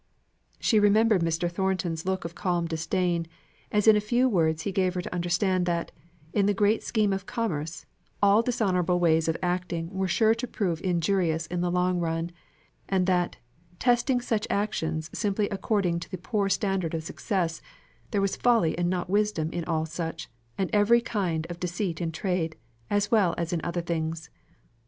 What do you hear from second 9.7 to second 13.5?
were sure to prove injurious in the long run, and that,